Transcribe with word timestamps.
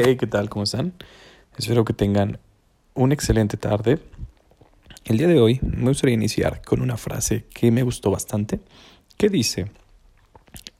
Hey, 0.00 0.16
¿qué 0.16 0.28
tal? 0.28 0.48
¿Cómo 0.48 0.62
están? 0.62 0.92
Espero 1.56 1.84
que 1.84 1.92
tengan 1.92 2.38
una 2.94 3.14
excelente 3.14 3.56
tarde. 3.56 3.98
El 5.04 5.18
día 5.18 5.26
de 5.26 5.40
hoy 5.40 5.58
me 5.60 5.88
gustaría 5.88 6.14
iniciar 6.14 6.62
con 6.62 6.82
una 6.82 6.96
frase 6.96 7.46
que 7.52 7.72
me 7.72 7.82
gustó 7.82 8.12
bastante, 8.12 8.60
que 9.16 9.28
dice, 9.28 9.72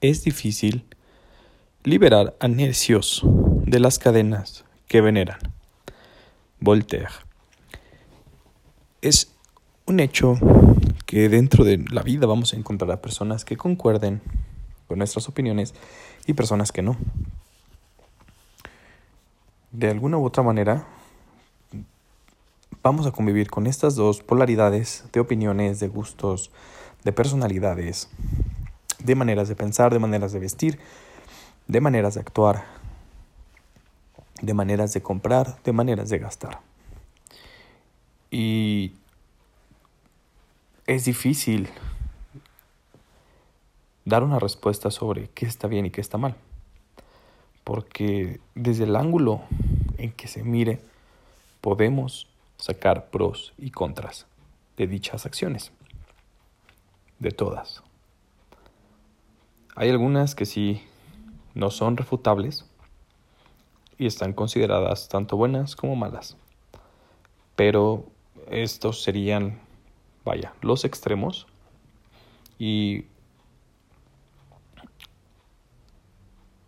es 0.01 0.23
difícil 0.23 0.85
liberar 1.83 2.37
a 2.39 2.47
necios 2.47 3.23
de 3.67 3.81
las 3.81 3.99
cadenas 3.99 4.65
que 4.87 5.01
veneran. 5.01 5.41
Voltaire. 6.61 7.09
Es 9.03 9.33
un 9.87 9.99
hecho 9.99 10.39
que 11.07 11.29
dentro 11.29 11.65
de 11.65 11.85
la 11.91 12.05
vida 12.05 12.29
vamos 12.29 12.53
a 12.53 12.57
encontrar 12.57 12.93
a 12.93 13.03
personas 13.03 13.45
que 13.45 13.57
concuerden 13.57 14.23
con 14.87 14.99
nuestras 14.99 15.29
opiniones 15.29 15.75
y 16.25 16.35
personas 16.35 16.71
que 16.71 16.83
no 16.83 16.97
de 19.73 19.91
alguna 19.91 20.19
u 20.19 20.25
otra 20.25 20.43
manera 20.43 20.87
vamos 22.83 23.07
a 23.07 23.13
convivir 23.13 23.51
con 23.51 23.67
estas 23.67 23.97
dos 23.97 24.23
polaridades 24.23 25.05
de 25.13 25.21
opiniones, 25.21 25.81
de 25.81 25.89
gustos, 25.89 26.51
de 27.05 27.13
personalidades, 27.13 28.09
de 28.99 29.15
maneras 29.15 29.49
de 29.49 29.57
pensar, 29.57 29.93
de 29.93 29.99
maneras 29.99 30.33
de 30.33 30.39
vestir, 30.39 30.79
de 31.67 31.81
maneras 31.81 32.15
de 32.15 32.21
actuar, 32.21 32.65
de 34.41 34.55
maneras 34.55 34.93
de 34.95 35.03
comprar, 35.03 35.63
de 35.65 35.73
maneras 35.73 36.09
de 36.09 36.19
gastar. 36.19 36.61
Y 38.31 38.95
es 40.87 41.05
difícil 41.05 41.69
dar 44.05 44.23
una 44.23 44.39
respuesta 44.39 44.91
sobre 44.91 45.29
qué 45.29 45.45
está 45.45 45.69
bien 45.69 45.85
y 45.87 45.91
qué 45.91 46.01
está 46.01 46.17
mal 46.17 46.37
porque 47.69 48.41
desde 48.55 48.85
el 48.85 48.97
ángulo 48.97 49.43
en 49.99 50.13
que 50.13 50.29
se 50.29 50.43
mire 50.43 50.81
podemos 51.61 52.29
sacar 52.57 53.11
pros 53.11 53.53
y 53.59 53.71
contras 53.71 54.27
de 54.77 54.87
dichas 54.87 55.27
acciones, 55.27 55.73
de 57.19 57.31
todas. 57.31 57.83
Hay 59.75 59.91
algunas 59.91 60.35
que 60.35 60.47
sí 60.47 60.83
no 61.55 61.71
son 61.71 61.97
refutables 61.97 62.65
y 63.99 64.07
están 64.07 64.33
consideradas 64.33 65.09
tanto 65.09 65.37
buenas 65.37 65.77
como 65.77 65.97
malas, 65.97 66.37
pero 67.57 68.07
estos 68.51 69.03
serían, 69.03 69.61
vaya, 70.25 70.55
los 70.63 70.85
extremos 70.85 71.47
y 72.59 73.05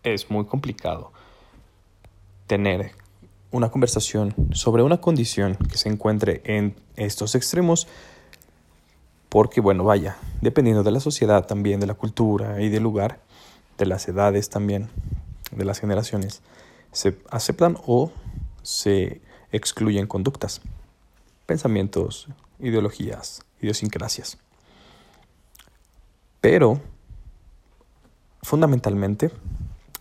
es 0.03 0.31
muy 0.31 0.47
complicado 0.47 1.13
tener 2.47 2.93
una 3.51 3.71
conversación 3.71 4.35
sobre 4.53 4.83
una 4.83 5.01
condición 5.01 5.57
que 5.57 5.79
se 5.79 5.89
encuentre 5.89 6.43
en 6.45 6.77
estos 6.97 7.35
extremos 7.35 7.87
porque 9.31 9.61
bueno, 9.61 9.85
vaya, 9.85 10.17
dependiendo 10.41 10.83
de 10.83 10.91
la 10.91 11.01
sociedad 11.01 11.47
también, 11.47 11.81
de 11.81 11.87
la 11.87 11.95
cultura 11.95 12.61
y 12.61 12.69
del 12.69 12.83
lugar, 12.83 13.21
de 13.79 13.87
las 13.87 14.07
edades 14.09 14.51
también, 14.51 14.91
de 15.53 15.65
las 15.65 15.79
generaciones, 15.79 16.43
se 16.93 17.17
aceptan 17.31 17.79
o 17.87 18.11
se 18.63 19.21
excluyen 19.53 20.09
conductas, 20.09 20.61
pensamientos, 21.47 22.27
ideologías, 22.59 23.43
idiosincrasias. 23.63 24.37
Pero, 26.41 26.81
fundamentalmente, 28.43 29.31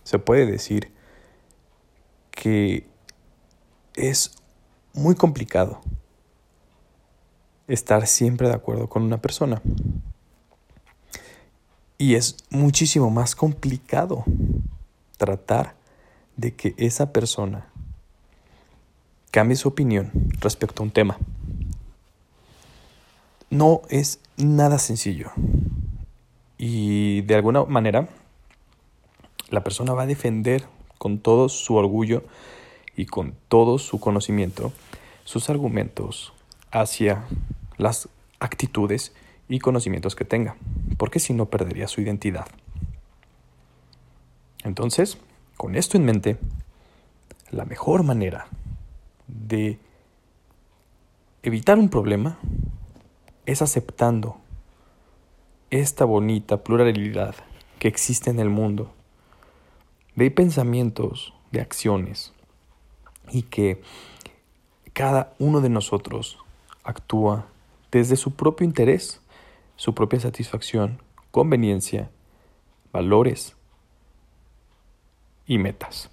se 0.02 0.18
puede 0.18 0.44
decir 0.44 0.92
que 2.32 2.89
es 3.94 4.36
muy 4.92 5.14
complicado 5.14 5.80
estar 7.68 8.06
siempre 8.06 8.48
de 8.48 8.54
acuerdo 8.54 8.88
con 8.88 9.02
una 9.02 9.20
persona. 9.20 9.62
Y 11.98 12.14
es 12.14 12.36
muchísimo 12.50 13.10
más 13.10 13.36
complicado 13.36 14.24
tratar 15.16 15.74
de 16.36 16.54
que 16.54 16.74
esa 16.78 17.12
persona 17.12 17.68
cambie 19.30 19.56
su 19.56 19.68
opinión 19.68 20.10
respecto 20.40 20.82
a 20.82 20.86
un 20.86 20.90
tema. 20.90 21.18
No 23.50 23.82
es 23.88 24.20
nada 24.36 24.78
sencillo. 24.78 25.30
Y 26.56 27.22
de 27.22 27.34
alguna 27.34 27.64
manera 27.64 28.08
la 29.50 29.62
persona 29.62 29.92
va 29.92 30.02
a 30.02 30.06
defender 30.06 30.64
con 30.98 31.18
todo 31.18 31.48
su 31.48 31.74
orgullo 31.74 32.22
y 33.00 33.06
con 33.06 33.34
todo 33.48 33.78
su 33.78 33.98
conocimiento 33.98 34.74
sus 35.24 35.48
argumentos 35.48 36.34
hacia 36.70 37.24
las 37.78 38.10
actitudes 38.40 39.14
y 39.48 39.58
conocimientos 39.58 40.14
que 40.14 40.26
tenga, 40.26 40.56
porque 40.98 41.18
si 41.18 41.32
no 41.32 41.46
perdería 41.46 41.88
su 41.88 42.02
identidad. 42.02 42.46
Entonces, 44.64 45.16
con 45.56 45.76
esto 45.76 45.96
en 45.96 46.04
mente, 46.04 46.36
la 47.50 47.64
mejor 47.64 48.02
manera 48.02 48.48
de 49.26 49.78
evitar 51.42 51.78
un 51.78 51.88
problema 51.88 52.38
es 53.46 53.62
aceptando 53.62 54.36
esta 55.70 56.04
bonita 56.04 56.62
pluralidad 56.62 57.34
que 57.78 57.88
existe 57.88 58.28
en 58.28 58.40
el 58.40 58.50
mundo 58.50 58.92
de 60.16 60.30
pensamientos, 60.30 61.32
de 61.50 61.62
acciones, 61.62 62.34
y 63.30 63.42
que 63.42 63.82
cada 64.92 65.34
uno 65.38 65.60
de 65.60 65.68
nosotros 65.68 66.38
actúa 66.84 67.46
desde 67.90 68.16
su 68.16 68.32
propio 68.32 68.64
interés, 68.64 69.20
su 69.76 69.94
propia 69.94 70.20
satisfacción, 70.20 71.00
conveniencia, 71.30 72.10
valores 72.92 73.54
y 75.46 75.58
metas. 75.58 76.10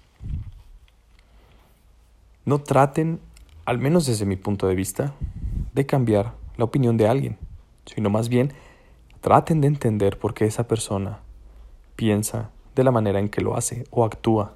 No 2.44 2.60
traten, 2.60 3.20
al 3.64 3.78
menos 3.78 4.06
desde 4.06 4.24
mi 4.24 4.36
punto 4.36 4.66
de 4.66 4.74
vista, 4.74 5.14
de 5.74 5.86
cambiar 5.86 6.34
la 6.56 6.64
opinión 6.64 6.96
de 6.96 7.08
alguien, 7.08 7.38
sino 7.86 8.10
más 8.10 8.28
bien 8.28 8.52
traten 9.20 9.60
de 9.60 9.68
entender 9.68 10.18
por 10.18 10.34
qué 10.34 10.44
esa 10.44 10.66
persona 10.66 11.20
piensa 11.96 12.50
de 12.74 12.84
la 12.84 12.90
manera 12.90 13.18
en 13.18 13.28
que 13.28 13.40
lo 13.40 13.56
hace 13.56 13.84
o 13.90 14.04
actúa 14.04 14.54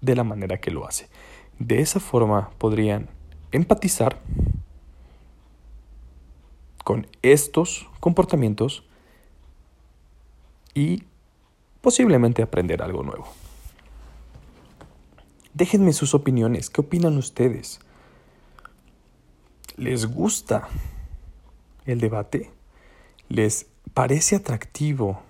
de 0.00 0.16
la 0.16 0.24
manera 0.24 0.58
que 0.58 0.70
lo 0.70 0.86
hace. 0.86 1.08
De 1.58 1.80
esa 1.80 2.00
forma 2.00 2.50
podrían 2.58 3.08
empatizar 3.52 4.20
con 6.84 7.06
estos 7.22 7.88
comportamientos 8.00 8.84
y 10.74 11.04
posiblemente 11.80 12.42
aprender 12.42 12.82
algo 12.82 13.02
nuevo. 13.02 13.26
Déjenme 15.54 15.92
sus 15.92 16.14
opiniones. 16.14 16.70
¿Qué 16.70 16.80
opinan 16.80 17.18
ustedes? 17.18 17.80
¿Les 19.76 20.06
gusta 20.06 20.68
el 21.84 22.00
debate? 22.00 22.50
¿Les 23.28 23.66
parece 23.94 24.36
atractivo 24.36 25.22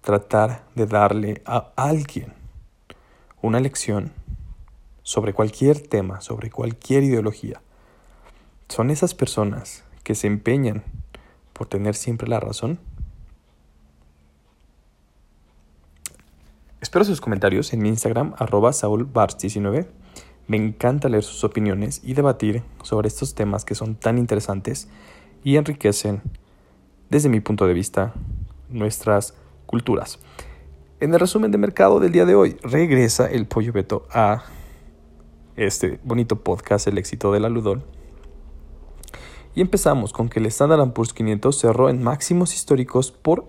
tratar 0.00 0.64
de 0.74 0.86
darle 0.86 1.42
a 1.44 1.72
alguien 1.76 2.32
una 3.42 3.60
lección 3.60 4.12
sobre 5.06 5.32
cualquier 5.32 5.78
tema, 5.78 6.20
sobre 6.20 6.50
cualquier 6.50 7.04
ideología. 7.04 7.62
Son 8.68 8.90
esas 8.90 9.14
personas 9.14 9.84
que 10.02 10.16
se 10.16 10.26
empeñan 10.26 10.82
por 11.52 11.68
tener 11.68 11.94
siempre 11.94 12.26
la 12.26 12.40
razón. 12.40 12.80
Espero 16.80 17.04
sus 17.04 17.20
comentarios 17.20 17.72
en 17.72 17.82
mi 17.82 17.88
Instagram, 17.88 18.34
arroba 18.36 18.70
saulbars19. 18.70 19.86
Me 20.48 20.56
encanta 20.56 21.08
leer 21.08 21.22
sus 21.22 21.44
opiniones 21.44 22.00
y 22.02 22.14
debatir 22.14 22.64
sobre 22.82 23.06
estos 23.06 23.36
temas 23.36 23.64
que 23.64 23.76
son 23.76 23.94
tan 23.94 24.18
interesantes 24.18 24.88
y 25.44 25.54
enriquecen, 25.54 26.20
desde 27.10 27.28
mi 27.28 27.38
punto 27.38 27.68
de 27.68 27.74
vista, 27.74 28.12
nuestras 28.70 29.34
culturas. 29.66 30.18
En 30.98 31.14
el 31.14 31.20
resumen 31.20 31.52
de 31.52 31.58
mercado 31.58 32.00
del 32.00 32.10
día 32.10 32.24
de 32.24 32.34
hoy, 32.34 32.56
regresa 32.64 33.30
el 33.30 33.46
pollo 33.46 33.72
Beto 33.72 34.08
a 34.10 34.42
este 35.56 35.98
bonito 36.04 36.36
podcast, 36.36 36.86
El 36.86 36.98
éxito 36.98 37.32
del 37.32 37.44
aludón. 37.44 37.82
Y 39.54 39.62
empezamos 39.62 40.12
con 40.12 40.28
que 40.28 40.38
el 40.38 40.46
Standard 40.46 40.92
Poor's 40.92 41.14
500 41.14 41.58
cerró 41.58 41.88
en 41.88 42.02
máximos 42.02 42.54
históricos 42.54 43.10
por 43.10 43.46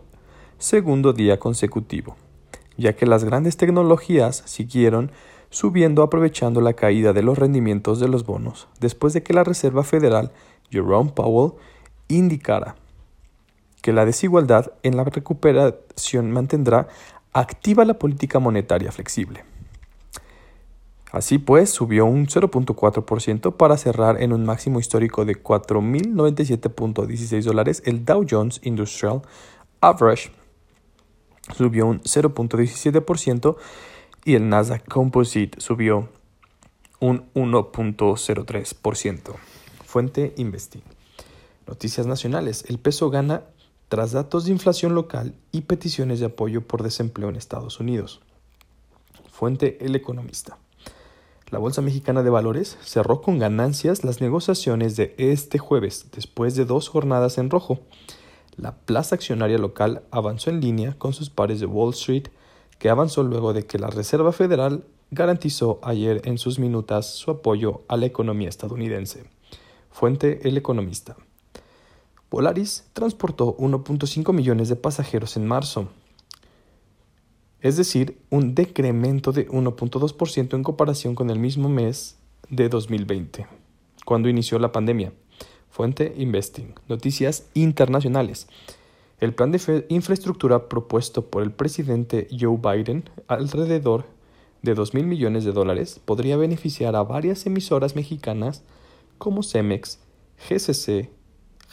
segundo 0.57 1.12
día 1.12 1.38
consecutivo, 1.38 2.15
ya 2.77 2.94
que 2.95 3.06
las 3.06 3.25
grandes 3.25 3.57
tecnologías 3.57 4.42
siguieron 4.45 5.12
subiendo 5.50 6.04
aprovechando 6.04 6.62
la 6.62 6.74
caída 6.74 7.13
de 7.13 7.24
los 7.24 7.38
rendimientos 7.38 8.00
de 8.00 8.07
los 8.07 8.25
bonos, 8.25 8.68
después 8.80 9.13
de 9.13 9.24
que 9.24 9.33
la 9.33 9.44
Reserva 9.44 9.83
Federal, 9.83 10.31
Jerome 10.71 11.12
Powell, 11.12 11.54
indicara 12.07 12.75
que 13.81 13.94
la 13.94 14.06
desigualdad 14.06 14.74
en 14.83 14.98
la 14.98 15.04
recuperación 15.04 16.31
mantendrá 16.31 16.88
activa 17.33 17.86
la 17.86 18.00
política 18.00 18.39
monetaria 18.39 18.92
flexible. 18.92 19.44
Así 21.12 21.38
pues, 21.38 21.69
subió 21.69 22.06
un 22.06 22.25
0.4% 22.27 23.56
para 23.56 23.77
cerrar 23.77 24.21
en 24.21 24.33
un 24.33 24.44
máximo 24.45 24.80
histórico 24.80 25.25
de 25.25 25.42
4.097.16 25.42 27.44
dólares. 27.44 27.81
El 27.86 28.04
Dow 28.04 28.25
Jones 28.30 28.59
Industrial 28.63 29.21
Average 29.80 30.31
subió 31.56 31.86
un 31.88 32.01
0.17% 32.01 33.56
y 34.25 34.36
el 34.36 34.50
Nasdaq 34.50 34.86
Composite 34.88 35.62
subió 35.62 36.09
un 37.00 37.31
1.03%. 37.33 39.36
Fuente 39.86 40.33
Investing. 40.36 40.83
Noticias 41.65 42.06
nacionales. 42.06 42.65
El 42.68 42.80
peso 42.80 43.09
gana 43.09 43.44
tras 43.88 44.12
datos 44.12 44.44
de 44.45 44.51
inflación 44.51 44.94
local 44.94 45.33
y 45.54 45.62
peticiones 45.62 46.19
de 46.19 46.25
apoyo 46.25 46.68
por 46.68 46.83
desempleo 46.83 47.30
en 47.30 47.38
Estados 47.38 47.80
Unidos. 47.80 48.19
Fuente 49.31 49.77
El 49.86 49.95
Economista. 49.95 50.57
La 51.49 51.59
Bolsa 51.59 51.81
Mexicana 51.81 52.23
de 52.23 52.29
Valores 52.29 52.77
cerró 52.81 53.21
con 53.21 53.39
ganancias 53.39 54.03
las 54.03 54.19
negociaciones 54.19 54.97
de 54.97 55.15
este 55.17 55.59
jueves, 55.59 56.07
después 56.13 56.55
de 56.55 56.65
dos 56.65 56.89
jornadas 56.89 57.38
en 57.38 57.49
rojo. 57.49 57.79
La 58.57 58.75
plaza 58.75 59.15
accionaria 59.15 59.57
local 59.57 60.03
avanzó 60.11 60.49
en 60.49 60.59
línea 60.59 60.95
con 60.97 61.13
sus 61.13 61.29
pares 61.29 61.61
de 61.61 61.65
Wall 61.65 61.94
Street, 61.94 62.27
que 62.79 62.89
avanzó 62.89 63.23
luego 63.23 63.53
de 63.53 63.65
que 63.65 63.79
la 63.79 63.88
Reserva 63.88 64.33
Federal 64.33 64.83
garantizó 65.09 65.79
ayer 65.83 66.21
en 66.25 66.38
sus 66.38 66.59
minutas 66.59 67.05
su 67.05 67.31
apoyo 67.31 67.83
a 67.88 67.95
la 67.95 68.07
economía 68.07 68.49
estadounidense. 68.49 69.23
Fuente 69.89 70.45
El 70.49 70.57
Economista. 70.57 71.15
Polaris 72.27 72.89
transportó 72.91 73.55
1.5 73.55 74.33
millones 74.33 74.67
de 74.67 74.75
pasajeros 74.75 75.38
en 75.38 75.47
marzo, 75.47 75.88
es 77.62 77.77
decir, 77.77 78.19
un 78.30 78.54
decremento 78.54 79.31
de 79.31 79.48
1.2% 79.48 80.56
en 80.56 80.63
comparación 80.63 81.15
con 81.15 81.30
el 81.30 81.39
mismo 81.39 81.69
mes 81.69 82.18
de 82.50 82.69
2020, 82.69 83.48
cuando 84.06 84.30
inició 84.30 84.59
la 84.59 84.71
pandemia. 84.71 85.12
Fuente 85.69 86.13
Investing. 86.18 86.74
Noticias 86.88 87.48
internacionales. 87.54 88.48
El 89.19 89.33
plan 89.33 89.51
de 89.51 89.86
infraestructura 89.89 90.69
propuesto 90.69 91.25
por 91.25 91.44
el 91.44 91.51
presidente 91.51 92.27
Joe 92.31 92.57
Biden, 92.57 93.09
alrededor 93.27 94.06
de 94.62 94.75
2 94.75 94.94
mil 94.94 95.06
millones 95.06 95.44
de 95.44 95.51
dólares, 95.51 96.00
podría 96.04 96.38
beneficiar 96.38 96.95
a 96.95 97.04
varias 97.04 97.45
emisoras 97.45 97.95
mexicanas 97.95 98.63
como 99.18 99.44
Cemex, 99.44 100.00
GCC, 100.48 101.09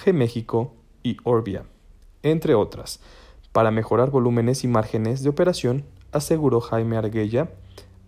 G-México 0.02 0.74
y 1.02 1.18
Orbia, 1.24 1.66
entre 2.22 2.54
otras 2.54 3.00
para 3.54 3.70
mejorar 3.70 4.10
volúmenes 4.10 4.64
y 4.64 4.68
márgenes 4.68 5.22
de 5.22 5.28
operación, 5.28 5.84
aseguró 6.10 6.60
Jaime 6.60 6.96
Arguella, 6.96 7.52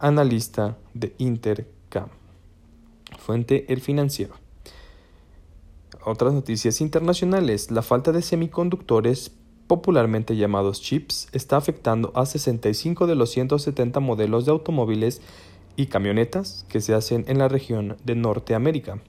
analista 0.01 0.77
de 0.93 1.15
Intercam. 1.19 2.09
Fuente 3.17 3.73
El 3.73 3.81
Financiero. 3.81 4.35
Otras 6.05 6.33
noticias 6.33 6.81
internacionales. 6.81 7.71
La 7.71 7.83
falta 7.83 8.11
de 8.11 8.23
semiconductores, 8.23 9.31
popularmente 9.69 10.37
llamados 10.37 10.83
chips, 10.83 11.29
está 11.31 11.57
afectando 11.57 12.11
a 12.17 12.27
65 12.27 13.07
de 13.07 13.15
los 13.15 13.31
170 13.31 14.01
modelos 14.01 14.47
de 14.47 14.51
automóviles 14.51 15.23
y 15.77 15.87
camionetas 15.87 16.67
que 16.69 16.81
se 16.81 16.93
hacen 16.93 17.25
en 17.29 17.39
la 17.39 17.47
región 17.47 17.97
de 18.05 18.17
Norteamérica. 18.17 19.01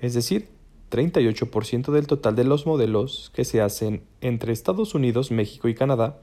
Es 0.00 0.14
decir, 0.14 0.48
38% 0.92 1.90
del 1.90 2.06
total 2.06 2.36
de 2.36 2.44
los 2.44 2.66
modelos 2.66 3.32
que 3.34 3.46
se 3.46 3.62
hacen 3.62 4.02
entre 4.20 4.52
Estados 4.52 4.94
Unidos, 4.94 5.30
México 5.30 5.68
y 5.68 5.74
Canadá, 5.74 6.20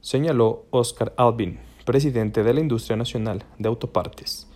señaló 0.00 0.66
Oscar 0.70 1.12
Albin, 1.16 1.58
presidente 1.84 2.44
de 2.44 2.54
la 2.54 2.60
Industria 2.60 2.96
Nacional 2.96 3.42
de 3.58 3.68
Autopartes. 3.68 4.46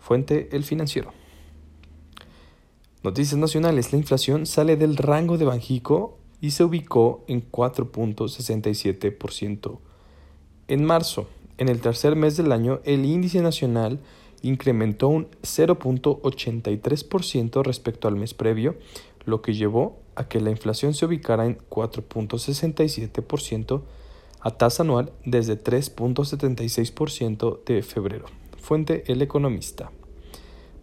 Fuente 0.00 0.48
El 0.50 0.64
Financiero. 0.64 1.12
Noticias 3.04 3.38
nacionales. 3.38 3.92
La 3.92 3.98
inflación 3.98 4.46
sale 4.46 4.76
del 4.76 4.96
rango 4.96 5.38
de 5.38 5.44
Banjico 5.44 6.18
y 6.40 6.50
se 6.50 6.64
ubicó 6.64 7.24
en 7.28 7.48
4.67%. 7.48 9.78
En 10.66 10.84
marzo, 10.84 11.28
en 11.56 11.68
el 11.68 11.80
tercer 11.80 12.16
mes 12.16 12.36
del 12.36 12.50
año, 12.50 12.80
el 12.84 13.04
índice 13.04 13.42
nacional 13.42 14.00
incrementó 14.42 15.08
un 15.08 15.28
0.83% 15.42 17.62
respecto 17.62 18.08
al 18.08 18.16
mes 18.16 18.34
previo, 18.34 18.76
lo 19.24 19.40
que 19.42 19.54
llevó 19.54 19.98
a 20.14 20.28
que 20.28 20.40
la 20.40 20.50
inflación 20.50 20.94
se 20.94 21.06
ubicara 21.06 21.46
en 21.46 21.58
4.67% 21.70 23.82
a 24.40 24.50
tasa 24.52 24.82
anual 24.82 25.12
desde 25.24 25.62
3.76% 25.62 27.64
de 27.64 27.82
febrero. 27.82 28.26
Fuente 28.60 29.04
El 29.06 29.22
Economista. 29.22 29.92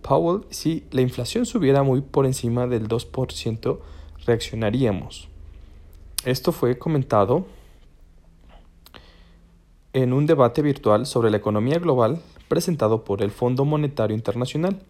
Powell, 0.01 0.45
si 0.49 0.85
la 0.91 1.01
inflación 1.01 1.45
subiera 1.45 1.83
muy 1.83 2.01
por 2.01 2.25
encima 2.25 2.67
del 2.67 2.87
2%, 2.87 3.79
reaccionaríamos. 4.25 5.29
Esto 6.25 6.51
fue 6.51 6.77
comentado 6.77 7.45
en 9.93 10.13
un 10.13 10.25
debate 10.25 10.61
virtual 10.61 11.05
sobre 11.05 11.29
la 11.29 11.37
economía 11.37 11.79
global 11.79 12.21
presentado 12.47 13.03
por 13.03 13.21
el 13.21 13.31
Fondo 13.31 13.65
Monetario 13.65 14.15
Internacional, 14.15 14.81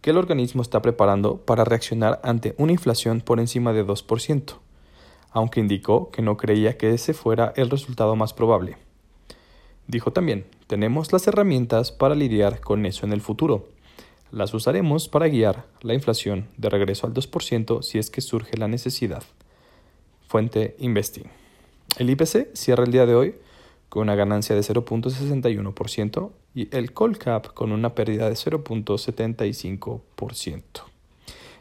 que 0.00 0.10
el 0.10 0.16
organismo 0.16 0.62
está 0.62 0.80
preparando 0.80 1.38
para 1.38 1.64
reaccionar 1.64 2.20
ante 2.22 2.54
una 2.58 2.72
inflación 2.72 3.20
por 3.20 3.40
encima 3.40 3.72
de 3.72 3.84
2%, 3.84 4.54
aunque 5.30 5.60
indicó 5.60 6.10
que 6.10 6.22
no 6.22 6.36
creía 6.36 6.76
que 6.78 6.90
ese 6.94 7.12
fuera 7.12 7.52
el 7.56 7.70
resultado 7.70 8.16
más 8.16 8.32
probable. 8.32 8.76
Dijo 9.86 10.12
también, 10.12 10.46
tenemos 10.66 11.12
las 11.12 11.26
herramientas 11.26 11.92
para 11.92 12.14
lidiar 12.14 12.60
con 12.60 12.86
eso 12.86 13.04
en 13.04 13.12
el 13.12 13.20
futuro. 13.20 13.68
Las 14.30 14.54
usaremos 14.54 15.08
para 15.08 15.28
guiar 15.28 15.66
la 15.82 15.94
inflación 15.94 16.46
de 16.56 16.70
regreso 16.70 17.06
al 17.06 17.14
2% 17.14 17.82
si 17.82 17.98
es 17.98 18.10
que 18.10 18.20
surge 18.20 18.56
la 18.56 18.68
necesidad. 18.68 19.24
Fuente 20.28 20.76
Investing. 20.78 21.24
El 21.98 22.08
IPC 22.10 22.54
cierra 22.54 22.84
el 22.84 22.92
día 22.92 23.04
de 23.04 23.16
hoy 23.16 23.34
con 23.88 24.02
una 24.02 24.14
ganancia 24.14 24.54
de 24.54 24.62
0.61% 24.62 26.30
y 26.54 26.68
el 26.76 26.92
Colcap 26.92 27.54
con 27.54 27.72
una 27.72 27.94
pérdida 27.94 28.28
de 28.28 28.34
0.75%. 28.34 30.62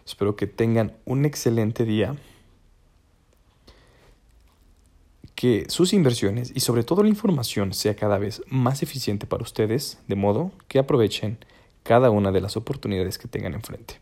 Espero 0.05 0.35
que 0.35 0.47
tengan 0.47 0.97
un 1.05 1.23
excelente 1.25 1.85
día, 1.85 2.17
que 5.35 5.65
sus 5.69 5.93
inversiones 5.93 6.51
y 6.53 6.59
sobre 6.61 6.83
todo 6.83 7.03
la 7.03 7.09
información 7.09 7.73
sea 7.73 7.95
cada 7.95 8.17
vez 8.17 8.41
más 8.47 8.83
eficiente 8.83 9.27
para 9.27 9.43
ustedes, 9.43 9.99
de 10.07 10.15
modo 10.15 10.51
que 10.67 10.79
aprovechen 10.79 11.37
cada 11.83 12.09
una 12.09 12.31
de 12.31 12.41
las 12.41 12.57
oportunidades 12.57 13.17
que 13.17 13.27
tengan 13.27 13.53
enfrente. 13.53 14.01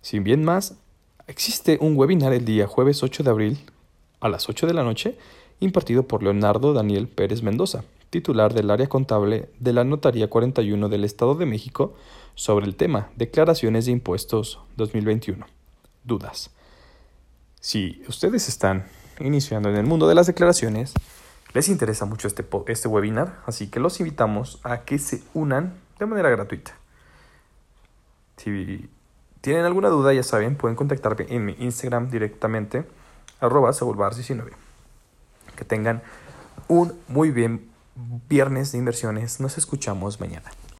Sin 0.00 0.24
bien 0.24 0.42
más, 0.42 0.76
existe 1.26 1.78
un 1.80 1.96
webinar 1.96 2.32
el 2.32 2.44
día 2.44 2.66
jueves 2.66 3.02
8 3.02 3.22
de 3.22 3.30
abril 3.30 3.58
a 4.20 4.28
las 4.28 4.48
8 4.48 4.66
de 4.66 4.74
la 4.74 4.82
noche 4.82 5.16
impartido 5.60 6.08
por 6.08 6.22
Leonardo 6.22 6.72
Daniel 6.72 7.08
Pérez 7.08 7.42
Mendoza, 7.42 7.84
titular 8.10 8.54
del 8.54 8.70
área 8.70 8.88
contable 8.88 9.50
de 9.58 9.72
la 9.72 9.84
Notaría 9.84 10.28
41 10.28 10.88
del 10.88 11.04
Estado 11.04 11.34
de 11.34 11.46
México, 11.46 11.94
sobre 12.34 12.66
el 12.66 12.76
tema 12.76 13.10
Declaraciones 13.16 13.86
de 13.86 13.92
Impuestos 13.92 14.60
2021. 14.76 15.46
Dudas. 16.04 16.50
Si 17.60 18.02
ustedes 18.08 18.48
están 18.48 18.86
iniciando 19.20 19.68
en 19.70 19.76
el 19.76 19.86
mundo 19.86 20.06
de 20.08 20.14
las 20.14 20.26
declaraciones, 20.26 20.94
les 21.54 21.68
interesa 21.68 22.04
mucho 22.04 22.28
este, 22.28 22.46
este 22.66 22.88
webinar, 22.88 23.40
así 23.46 23.68
que 23.68 23.80
los 23.80 23.98
invitamos 24.00 24.60
a 24.62 24.82
que 24.84 24.98
se 24.98 25.22
unan 25.34 25.74
de 25.98 26.06
manera 26.06 26.28
gratuita. 26.30 26.76
Si 28.36 28.88
tienen 29.40 29.64
alguna 29.64 29.88
duda, 29.88 30.12
ya 30.12 30.22
saben, 30.22 30.56
pueden 30.56 30.76
contactarme 30.76 31.26
en 31.28 31.44
mi 31.44 31.56
Instagram 31.58 32.10
directamente, 32.10 32.84
arroba 33.40 33.70
19 33.72 34.66
que 35.56 35.64
tengan 35.64 36.02
un 36.68 36.92
muy 37.08 37.30
bien 37.32 37.68
viernes 38.28 38.72
de 38.72 38.78
inversiones. 38.78 39.40
Nos 39.40 39.58
escuchamos 39.58 40.20
mañana. 40.20 40.50